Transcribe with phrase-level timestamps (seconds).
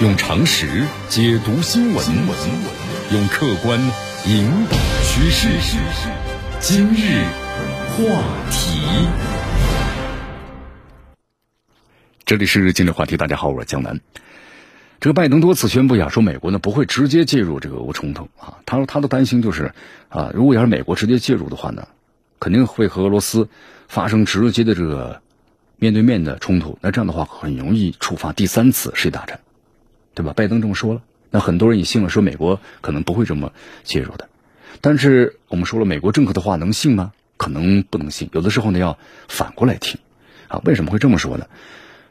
[0.00, 2.04] 用常识解读新闻，
[3.12, 3.78] 用客观
[4.26, 5.48] 引导趋势。
[6.58, 7.22] 今日
[7.90, 8.20] 话
[8.50, 8.80] 题，
[12.24, 13.16] 这里是今日话题。
[13.16, 14.00] 大家好，我是江南。
[14.98, 18.58] 这个拜登多次宣布呀，说美国呢不会直接介入这个俄乌冲突啊。
[18.66, 19.72] 他说他的担心就是
[20.08, 21.86] 啊，如果要是美国直接介入的话呢，
[22.40, 23.48] 肯定会和俄罗斯
[23.86, 25.22] 发生直接的这个
[25.76, 26.76] 面对面的冲突。
[26.80, 29.38] 那这样的话，很容易触发第三次世界大战。
[30.14, 30.32] 对吧？
[30.34, 33.52] 拜登这么说了，那很多人也信了，说美国可能不会这么
[33.82, 34.28] 介入的。
[34.80, 37.12] 但是我们说了，美国政客的话能信吗？
[37.36, 38.30] 可能不能信。
[38.32, 38.96] 有的时候呢，要
[39.28, 39.98] 反过来听
[40.48, 40.60] 啊。
[40.64, 41.46] 为什么会这么说呢？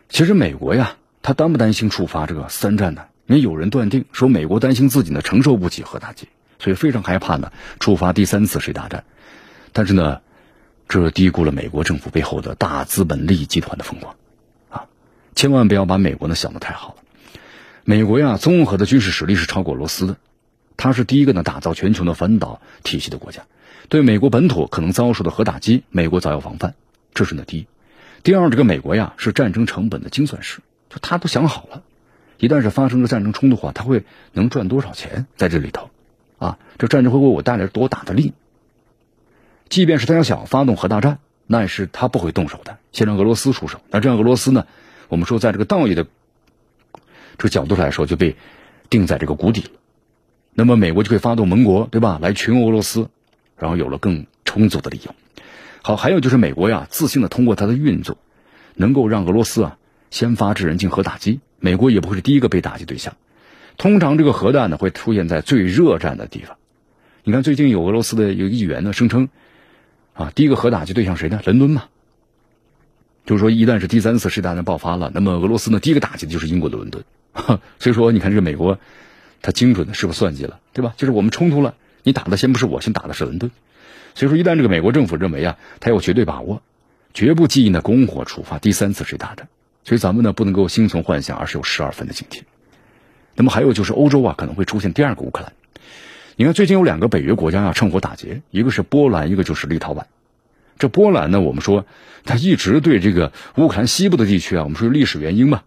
[0.09, 3.05] 其实美国呀，他担不担心触发这个三战呢？
[3.27, 6.27] 因为有人断定说，美国担心自己呢承受不起核打击，
[6.59, 9.05] 所以非常害怕呢触发第三次世界大战。
[9.71, 10.19] 但是呢，
[10.89, 14.15] 这低估了美国政府背后的大资本利益集团的风光
[14.69, 14.85] 啊！
[15.35, 17.02] 千万不要把美国呢想得太好了。
[17.85, 20.15] 美国呀，综合的军事实力是超过俄罗斯的，
[20.77, 23.43] 它是第一个呢打造全球的反导体系的国家。
[23.89, 26.75] 对美国本土可能遭受的核打击，美国早有防范，
[27.13, 27.67] 这是呢第一。
[28.23, 31.83] 第二，这个美国呀是战争成本的精算师，就他都想好了，
[32.37, 35.89] 一旦是发生了战争冲突的话，他会能赚多少钱在这里头，
[36.37, 38.31] 啊，这战争会为我带来多大的利？
[39.67, 43.81] 即便是他要想发动核大战，那也是他不会动手的，先让俄罗斯出手。
[43.89, 44.67] 那这样俄罗斯呢，
[45.09, 46.07] 我们说在这个道义的。
[47.37, 48.35] 这个角度来说，就被
[48.89, 49.69] 定在这个谷底了。
[50.53, 52.19] 那么，美国就可以发动盟国，对吧？
[52.21, 53.09] 来群殴俄罗斯，
[53.57, 55.15] 然后有了更充足的理由。
[55.81, 58.17] 好，还有就是美国呀，自信的通过它的运作，
[58.75, 59.77] 能够让俄罗斯啊
[60.11, 63.15] 先发制人进核打击，美国也不会是第一个被打击对象。
[63.77, 66.57] 通常这个核弹呢会出现在最热战的地方。
[67.23, 69.29] 你看，最近有俄罗斯的有议员呢声称，
[70.13, 71.41] 啊，第一个核打击对象谁呢？
[71.43, 71.85] 伦敦嘛。
[73.25, 77.03] 就是说，一旦是第三次世界大战爆发了，那么俄罗斯呢第一个打击的就是英国的伦敦。
[77.79, 78.79] 所以说，你看这个美国，
[79.41, 80.93] 他精准的是不是算计了，对吧？
[80.97, 83.51] 就是我们冲突了，你打的先不是我，先打的是伦敦。
[84.15, 86.61] 所以说，一旦这个美国政府认为啊，他有绝对把握，
[87.13, 89.47] 绝不计呢拱火触发第三次世界大战。
[89.83, 92.43] 所以咱们呢不能够心存幻想，而是有十二分的警惕。
[93.35, 95.51] 那么还有就是欧洲啊可能会出现第二个乌克兰。
[96.35, 100.03] 你看最近有两个北约国家啊趁火打劫，一个是波兰，一个就是立陶宛。
[100.77, 101.85] 这波兰呢，我们说
[102.25, 105.63] 他一直对这个乌克兰西部的地区啊，我们说历史原因嘛，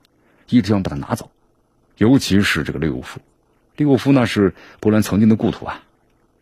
[0.49, 1.31] 一直想把它拿走。
[1.97, 3.21] 尤其是这个利沃夫，
[3.77, 5.83] 利沃夫那是波兰曾经的故土啊。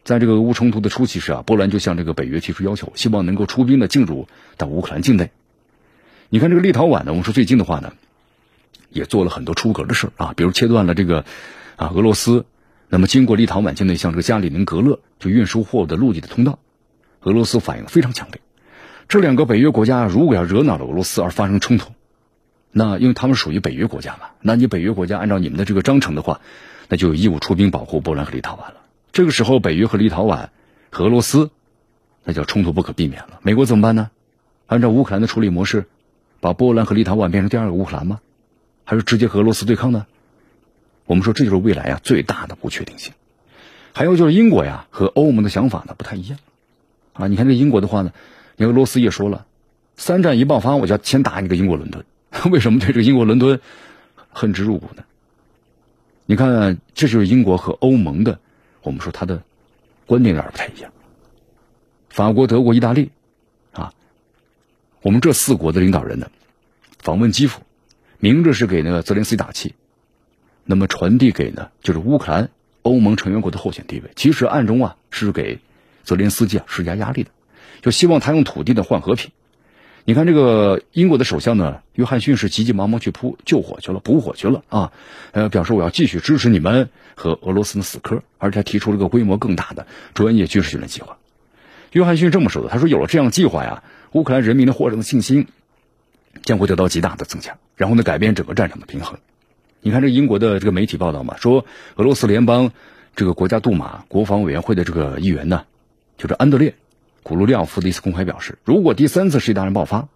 [0.03, 5.31] 在这个俄乌冲突的初期时啊，波兰就向这个北约提出要求，希望能够出兵的进入到乌克兰境内。
[6.29, 7.93] 你看这个立陶宛呢，我们说最近的话呢，
[8.91, 11.25] 也做了很多出格的事啊，比如切断了这个
[11.77, 12.45] 啊俄罗斯，
[12.89, 16.59] 那么经过立陶宛境内向这个加里宁格勒就运输货物的陆地的通道，
[17.23, 18.41] 俄罗斯反应非常强烈。
[19.09, 21.93] 这两个北约国家如果要惹恼了俄罗斯而发生冲突。
[22.77, 26.41] 那因为他们属于北约国家嘛，那你北约国家按照你们的这个章程的话，
[26.89, 28.75] 那就有义务出兵保护波兰和立陶宛了。
[29.13, 30.49] 这个时候，北约和立陶宛
[30.91, 31.53] 和俄罗斯，
[32.25, 33.39] 那叫冲突不可避免了。
[33.43, 34.11] 美国怎么办呢？
[34.67, 35.87] 按照乌克兰的处理模式，
[36.41, 38.19] 把波兰和立陶宛变成第二个乌克兰吗？
[38.85, 40.07] 还是直接和俄罗斯对抗呢？
[41.07, 43.13] 我们说这就是未来啊最大的不确定性。
[43.93, 46.41] 还有就是英国呀和欧盟的想法呢不太一样
[47.13, 47.29] 啊。
[47.29, 48.11] 你看这英国的话呢，
[48.57, 49.47] 你俄罗斯也说了，
[49.97, 52.05] 三战一爆发，我就要先打你个英国伦敦。
[52.51, 53.61] 为什么对这个英国伦敦
[54.31, 55.05] 恨之入骨呢？
[56.27, 58.41] 你看，这就是英国和欧盟的，
[58.83, 59.43] 我们说他的
[60.07, 60.91] 观点有点不太一样。
[62.09, 63.11] 法国、德国、意大利
[63.73, 63.93] 啊，
[65.03, 66.31] 我们这四国的领导人呢，
[66.99, 67.61] 访问基辅，
[68.19, 69.75] 明着是给那个泽连斯基打气，
[70.65, 72.49] 那么传递给呢就是乌克兰
[72.83, 75.61] 欧盟成员国的候选地位，其实暗中啊是给
[76.05, 77.31] 泽连斯基啊施加压力的，
[77.83, 79.31] 就希望他用土地的换和平。
[80.07, 84.93] 你看这个英国的首相呢，约翰逊是急急忙忙去扑救火去了，补火去了啊，
[85.33, 91.17] 呃，表示我要继续支持你们和俄罗斯的死磕，而且他提出了个规模更大的专业军事训练计划。
[91.93, 93.83] 约翰逊这么说的，他说有了这样计划呀，
[94.13, 95.47] 乌克兰人民的获胜的信心
[96.43, 99.19] 将会得到极大的增强，然后呢，改变整个战场的平衡。
[99.81, 101.65] 你看这英国的这个媒体报道嘛，说
[101.95, 102.73] 俄罗斯联邦
[103.17, 105.65] 这个国家杜马国防委员会的这个议员呢，
[106.19, 106.75] 就是安德烈。
[107.25, 110.09] 古鲁廖夫的一次公开表示，如果第三次世界大战爆发，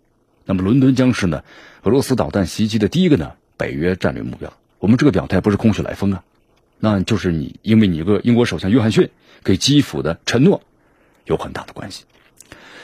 [0.45, 1.43] 那么伦敦将是呢
[1.83, 4.53] 俄罗斯导弹袭击的第一个呢北约战略目标。
[4.79, 6.23] 我们这个表态不是空穴来风啊，
[6.79, 9.09] 那就是你因为你一个英国首相约翰逊
[9.43, 10.61] 给基辅的承诺
[11.25, 12.05] 有很大的关系。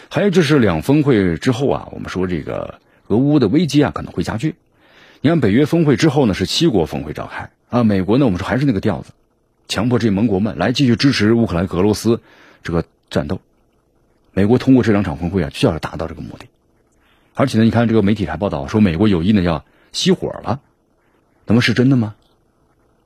[0.08, 4.54] 还有就是两峰会之后啊，我们说这个俄乌的危机啊可能会加剧。
[5.20, 9.12] 你看北约峰会之后呢是七国峰会召开啊，美国呢我们说还是那个调子，
[9.68, 12.22] 强迫这些盟国们来继续支持乌克兰和俄罗斯
[12.62, 13.42] 这个战斗。
[14.34, 16.46] 美国通过这两场峰会啊，就要达到这个目的，
[17.34, 20.60] 而且呢，你看这个媒体还报道说，美国有意呢要熄火了，
[21.46, 22.16] 那么是真的吗？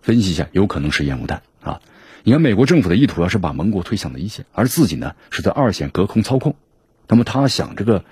[0.01, 1.83] 分析一下，有可能是烟雾弹啊。
[2.25, 6.57] 你看，美国政府的意图要是把盟国推向了一线，而自己呢是在二线隔空操控，
[7.07, 8.05] 那么他想这个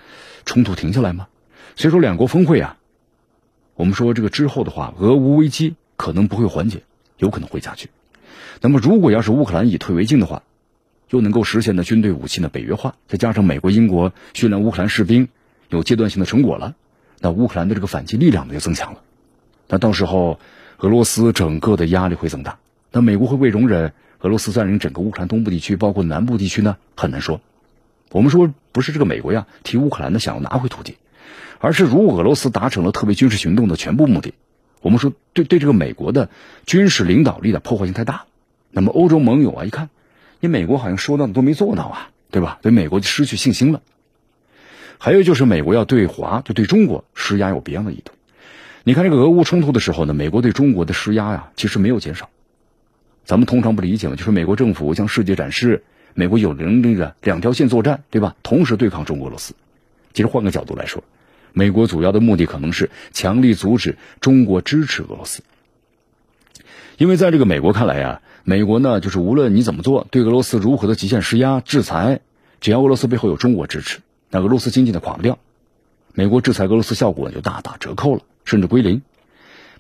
[0.45, 1.29] 冲突停下来吗？
[1.75, 2.77] 所以说，两国峰会啊，
[3.75, 6.83] 我们说这个之后的话，俄乌危机可能不会缓解，
[7.17, 7.89] 有可能会加剧。
[8.61, 10.43] 那么，如果要是乌克兰以退为进的话，
[11.11, 15.29] 又能够实现的军队武器的北约化，再加上美国、英国训练乌克兰士兵
[15.69, 16.75] 有阶段性的成果了，
[17.21, 19.01] 那乌克兰的这个反击力量呢就增强了。
[19.69, 20.39] 那到时候，
[20.79, 22.59] 俄罗斯整个的压力会增大。
[22.93, 26.77] 那美国会不会容忍俄罗斯占领整个乌克兰东部地区，包括南部地区呢？
[26.97, 27.41] 很难说。
[28.11, 30.97] 我们说不是这个美国呀，替乌克兰呢想要拿回土地。
[31.59, 34.35] 而是，如果俄罗斯达成了特别军事行动的全部目的，
[34.81, 36.31] 我们说对对这个美国的
[36.65, 38.27] 军事领导力的破坏性太大了。
[38.71, 39.91] 那么欧洲盟友啊，一看，
[40.41, 42.59] 你美国好像说到的都没做到啊，对吧？
[42.63, 43.83] 对美国就失去信心了。
[44.99, 48.13] 还有就是美国要对华，就对中国施压有别样的意图。
[48.85, 52.31] 你看这个俄乌冲突的时候呢，美国对中国的施压呀，其实没有减少。
[53.25, 55.85] 咱们通常不理解嘛，就是美国政府向世界展示
[56.15, 58.37] 美国有能力的两条线作战，对吧？
[58.43, 59.55] 同时对抗中国俄罗斯。
[60.13, 61.03] 其实换个角度来说。
[61.59, 65.43] 美国主要的目的可能是强力阻止中国支持俄罗斯，
[66.99, 72.21] 因为在这个美国看来呀，美国呢就是无论你怎么做，对俄罗斯如何的极限施压制裁，
[72.61, 73.99] 只要俄罗斯背后有中国支持，
[74.31, 75.41] 那俄罗斯经济呢垮不掉，
[76.15, 79.03] 美国制裁俄罗斯效果就大打折扣了，甚至归零。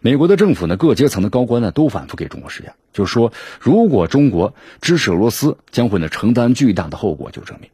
[0.00, 7.70] 美国的政府呢，各阶层的高官呢都反复给中国施压，就是说，如果中国支持俄罗斯，将会呢承担巨大的后果，就证明。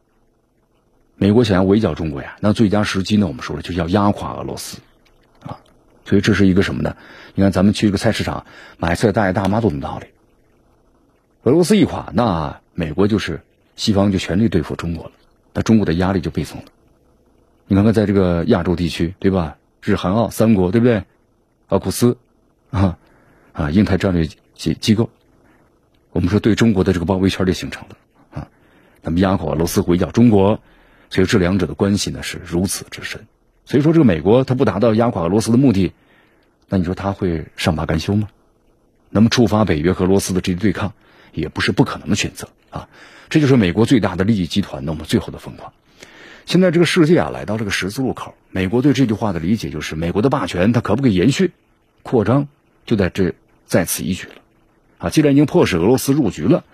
[1.16, 3.26] 美国想要围剿中国呀，那最佳时机呢？
[3.28, 4.76] 我们说了，就是要压垮俄罗斯，
[5.42, 5.56] 啊，
[6.04, 6.96] 所以这是一个什么呢？
[7.34, 8.44] 你看，咱们去一个菜市场
[8.76, 10.12] 买菜，大爷大妈都懂道理。
[11.44, 13.42] 俄罗斯一垮，那美国就是
[13.74, 15.12] 西方就全力对付中国了，
[15.54, 16.64] 那中国的压力就倍增了。
[17.66, 19.56] 你看看，在这个亚洲地区，对吧？
[19.82, 21.04] 日韩澳三国，对不对？
[21.68, 22.16] 奥库斯，
[22.70, 22.98] 啊
[23.52, 25.10] 啊，印太战略机机构，
[26.12, 27.96] 我们说对中国的这个包围圈就形成了
[28.30, 28.48] 啊。
[29.02, 30.60] 那么压垮俄罗斯，围剿中国。
[31.10, 33.26] 所以这两者的关系呢是如此之深，
[33.66, 35.92] 所以说这个美国他不达到压垮俄罗斯的目的，
[36.70, 38.28] 那你说他会善罢甘休吗？
[39.10, 40.94] 那么触发北约和俄罗斯的这一对抗
[41.32, 42.88] 也不是不可能的选择啊！
[43.29, 45.73] 这就是美国最大的利益集团那么最后的疯狂。
[46.44, 51.52] 现在这个世界啊来到这个十字路口，美国对这句话的理解就是美国的霸权它可不可以延续
[52.02, 52.49] 扩张，
[52.84, 53.34] 就在这
[53.64, 54.34] 在此一举了
[54.99, 55.11] 啊！
[55.11, 56.64] 既然已经迫使俄罗斯入局了，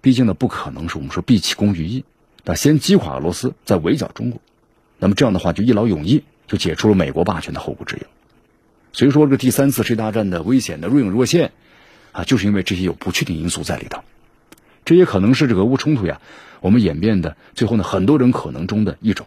[0.00, 2.04] 毕竟呢不可能是我们说毕其功于一。
[2.44, 4.40] 那先击垮俄罗斯，再围剿中国，
[4.98, 8.02] 那么这样的话就一劳永逸，就解除了美国霸权的后顾之忧。
[8.92, 11.52] 所以说，这第三次世界大战的危险的若隐若现，
[12.14, 14.02] 啊，就是因为这些有不确定因素在里头。
[14.86, 16.20] 这也可能是这个俄乌冲突呀，
[16.60, 19.26] 我们演变的最后呢，很多人可能中的一种。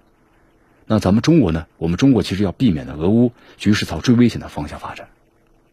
[0.86, 5.10] 那咱们中国呢，我们中国其实要避免的俄乌局势朝最危险的方向发展，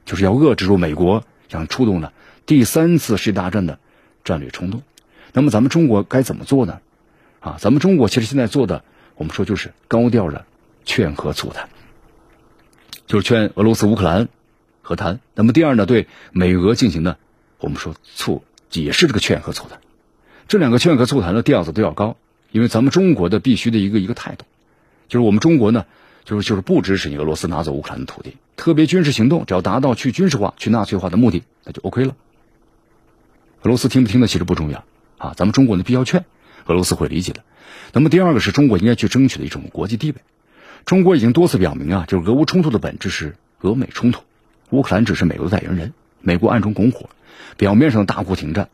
[0.05, 2.13] 就是要遏制住美国想触动的
[2.47, 3.79] 第三次世界大战的
[4.25, 4.83] 战略冲动。
[5.33, 6.81] 那么咱们中国该怎么做呢？
[7.41, 8.83] 啊，咱们中国其实现在做的，
[9.15, 10.47] 我们说就是高调的
[10.85, 11.69] 劝和促谈，
[13.07, 14.29] 就是劝俄罗斯、乌克兰
[14.85, 15.19] 和谈。
[15.35, 17.19] 那么第二呢，对美俄进行的，
[17.59, 19.81] 我们说促也是这个劝和促谈。
[20.47, 22.17] 这两个劝和促谈的调子都要高，
[22.53, 24.45] 因为咱们中国的必须的一个一个态度，
[25.09, 25.87] 就是我们中国呢，
[26.25, 32.15] 就是就是不支持你俄罗斯拿走乌克兰的土地，特别军事行动只要达到去军事化、去纳粹化的目的，那就 OK 了。
[33.63, 34.85] 俄罗斯听不听的其实不重要
[35.17, 36.27] 啊，咱们中国呢必要劝。
[36.67, 37.43] 俄罗斯会理解的。
[37.93, 40.19] 那么第二个是中国应该去争取的一种国际地位。
[40.85, 44.23] 中国已经多次表明啊，就是俄乌冲突的本质是俄美冲突，
[44.75, 47.09] 乌克兰只是美国的代言人，美国暗中拱火，
[47.57, 48.69] 表面上大呼停战。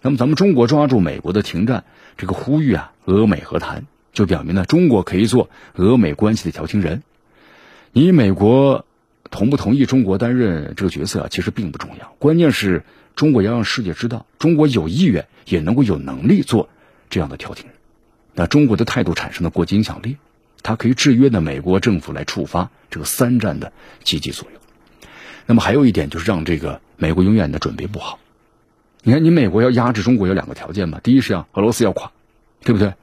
[0.00, 1.84] 那么咱们中国抓住美国的停战
[2.16, 7.02] 这个呼吁啊，俄美和谈，就表明呢，中国可以做俄美关系的调停人。
[7.92, 8.86] 你美国
[9.30, 16.68] 同不同意中国担任这个角色啊，其实并不重要，关键是中国要让世界知道，中国有意愿也能够有能力做。
[17.10, 17.66] 这样的调停，
[18.32, 20.16] 那中国的态度产生的国际影响力，
[20.62, 23.70] 它可以制约呢美国政府来触发这个三战的
[24.02, 24.61] 积极作用。
[25.46, 28.18] 那么还有一点就是让这个美国永远的准备不好。
[29.02, 32.12] 你看，你美国要压制中国有两个条件嘛，第一是要俄罗斯要垮，
[32.62, 32.94] 对不对？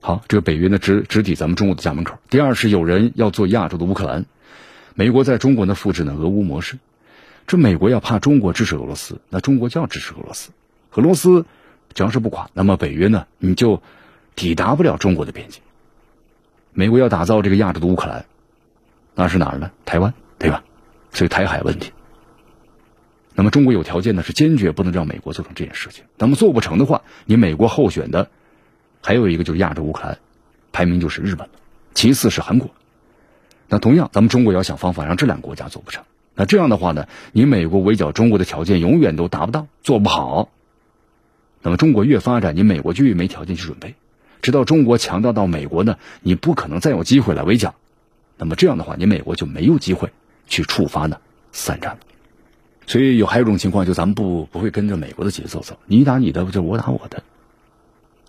[0.00, 2.18] 好，这个北约呢直直抵咱们中国的家门口。
[2.30, 4.24] 第二是有人要做亚洲的乌克兰，
[4.94, 6.78] 美国在中国呢复制呢俄乌模式。
[7.46, 10.50] 这美国要怕中国支持俄罗斯，那中国就要支持俄罗斯，
[10.94, 11.44] 俄罗斯。
[11.94, 13.82] 只要是不垮，那么北约呢，你就
[14.36, 15.62] 抵达不了中国的边境。
[16.72, 18.26] 美国要打造这个亚洲的乌克兰，
[19.14, 19.70] 那是哪儿呢？
[19.86, 20.62] 台湾，对吧？
[21.18, 21.90] 所以台海问题。
[23.34, 26.04] 那么中国有条件呢，是坚决不能让美国做成这件事情。
[26.16, 28.30] 那么做不成的话，你美国候选的
[29.02, 30.18] 还有一个就是亚洲乌克兰，
[30.70, 31.48] 排名就是日本，
[31.92, 32.70] 其次是韩国。
[33.68, 36.04] 那同样，咱们中国要想方法让这两个国家做不成。
[36.36, 40.50] 那这样的话呢，你美国围剿中国的条件永远都达不到，做不好。
[41.62, 43.96] 那么中国越发展，你美国就越没条件去准备，
[44.40, 47.74] 直到中国强大到美国呢，你不可能再有机会来围剿。
[48.36, 50.12] 那么这样的话，你美国就没有机会
[50.48, 51.18] 去触发呢
[51.52, 51.98] 三战。
[52.86, 57.22] 所以有还有一种情况，就咱们不不会跟着美国的节奏走，你打你的，就我打我的，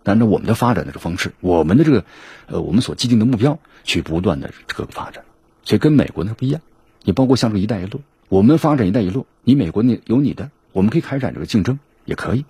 [0.04, 2.04] 按照我们的发展的这个方式，我们的这个
[2.48, 5.24] 呃我们所既定的目标去不断的这个发展，
[5.64, 6.62] 所以跟美国呢不一样。
[7.04, 12.44] 你包括像这个“一带一路”，我们发展“一带一路”，你美国你有你的，我们可以开展这个竞争，也可以。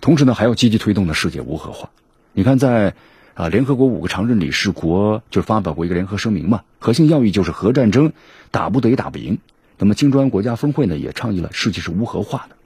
[0.00, 1.90] 同时呢，还要积极推动的世界无核化。
[2.32, 2.94] 你看，在
[3.34, 8.12] 啊联合国五个常任理事国就发表过一个联合声明嘛，核心要义就是核战争
[8.50, 9.38] 打不得也打不赢。
[9.76, 12.56] 那么金砖国家峰会呢，也倡议了世界是无核化的，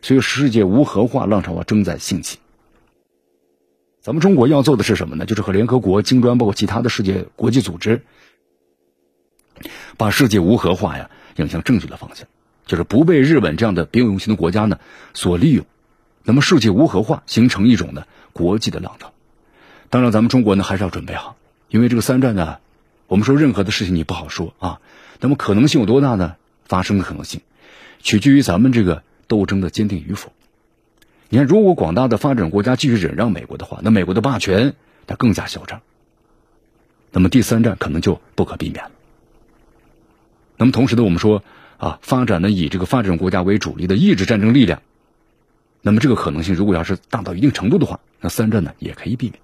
[0.00, 2.38] 所以世界无核化浪潮啊正在兴起。
[4.00, 5.26] 咱们中国要做的是什么呢？
[5.26, 8.00] 就是和联合国、金砖包括其他的世界国际组织，
[9.98, 12.26] 把世界无核化呀引向正确的方向，
[12.64, 14.78] 就是不被日本这样的别有用心的国家呢
[15.12, 15.66] 所利用。
[16.24, 19.12] 那么世界无核化形成一种呢国际的浪潮。
[19.90, 21.36] 当然，咱们中国呢还是要准备好，
[21.68, 22.58] 因为这个三战呢，
[23.06, 24.80] 我们说任何的事情你不好说啊。
[25.20, 26.36] 那么可能性有多大呢？
[26.64, 27.40] 发生的可能性，
[28.00, 30.32] 取决于咱们这个斗争的坚定与否。
[31.30, 34.74] 你看，如果广大的发展国家继续忍让美国的话，那美国的霸权
[35.06, 35.80] 它更加嚣张。
[37.10, 38.90] 那么第三战可能就不可避免了。
[40.58, 41.42] 那么同时呢，我们说
[41.78, 44.82] 啊，发展呢以这个发展国家为主力的抑制战争力量，
[45.80, 49.40] 那么这个可能性如果要是大到一定程度的话，那三战呢也可以避免。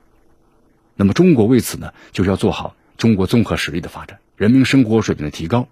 [0.97, 4.19] 那么中国为此呢，就是要做好中国综合实力的发展。
[4.37, 5.69] 人民生活水平的提高，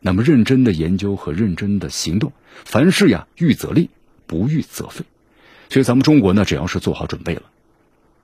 [0.00, 2.32] 那么认真的研究和认真的行动，
[2.64, 3.90] 凡事呀预则立，
[4.26, 5.04] 不预则废。
[5.68, 7.42] 所以咱们中国呢，只要是做好准备了，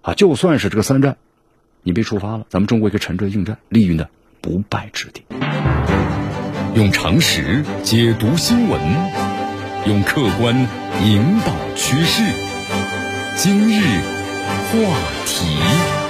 [0.02, 1.16] 啊，就算是这个三战，
[1.82, 4.06] 你别触发了，咱们中国可以沉着应战，立于呢
[4.40, 5.22] 不败之地。
[6.74, 8.80] 用常识解读新闻，
[9.86, 10.56] 用客观
[11.04, 12.22] 引导趋势。
[13.36, 13.82] 今日
[14.70, 14.78] 话
[15.26, 16.01] 题。